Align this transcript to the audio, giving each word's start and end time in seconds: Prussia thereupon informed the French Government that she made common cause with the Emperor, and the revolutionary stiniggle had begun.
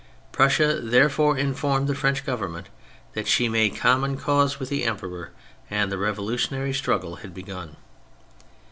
Prussia 0.31 0.81
thereupon 0.81 1.37
informed 1.37 1.87
the 1.87 1.93
French 1.93 2.25
Government 2.25 2.69
that 3.13 3.27
she 3.27 3.47
made 3.47 3.75
common 3.75 4.17
cause 4.17 4.59
with 4.59 4.69
the 4.69 4.83
Emperor, 4.83 5.29
and 5.69 5.91
the 5.91 5.97
revolutionary 5.99 6.73
stiniggle 6.73 7.17
had 7.19 7.35
begun. 7.35 7.75